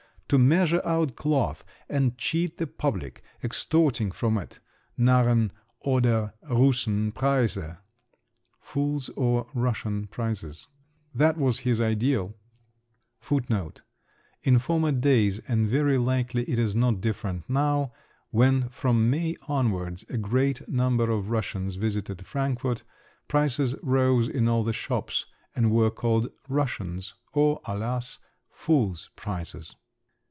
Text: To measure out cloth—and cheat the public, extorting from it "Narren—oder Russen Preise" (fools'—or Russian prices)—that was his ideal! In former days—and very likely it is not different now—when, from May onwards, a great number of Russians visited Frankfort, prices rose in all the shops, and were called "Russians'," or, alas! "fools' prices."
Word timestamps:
To 0.35 0.39
measure 0.39 0.81
out 0.85 1.17
cloth—and 1.17 2.17
cheat 2.17 2.55
the 2.55 2.65
public, 2.65 3.21
extorting 3.43 4.11
from 4.13 4.37
it 4.37 4.61
"Narren—oder 4.97 6.31
Russen 6.49 7.11
Preise" 7.11 7.75
(fools'—or 8.61 9.47
Russian 9.53 10.07
prices)—that 10.07 11.37
was 11.37 11.59
his 11.59 11.81
ideal! 11.81 12.33
In 14.41 14.57
former 14.57 14.93
days—and 14.93 15.67
very 15.67 15.97
likely 15.97 16.49
it 16.49 16.59
is 16.59 16.77
not 16.77 17.01
different 17.01 17.49
now—when, 17.49 18.69
from 18.69 19.09
May 19.09 19.35
onwards, 19.49 20.05
a 20.07 20.17
great 20.17 20.65
number 20.69 21.11
of 21.11 21.29
Russians 21.29 21.75
visited 21.75 22.25
Frankfort, 22.25 22.83
prices 23.27 23.75
rose 23.83 24.29
in 24.29 24.47
all 24.47 24.63
the 24.63 24.71
shops, 24.71 25.25
and 25.53 25.71
were 25.71 25.91
called 25.91 26.29
"Russians'," 26.47 27.15
or, 27.33 27.59
alas! 27.65 28.17
"fools' 28.49 29.09
prices." 29.17 29.75